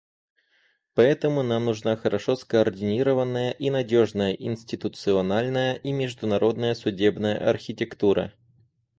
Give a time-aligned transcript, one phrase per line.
[0.95, 8.33] Поэтому нам нужна хорошо скоординированная и надежная институциональная и международная судебная архитектура.